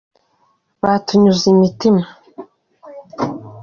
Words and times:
Batunyuze 0.83 1.45
imitima 1.53 2.03